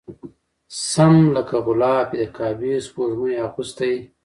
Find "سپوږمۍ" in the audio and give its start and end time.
2.85-3.33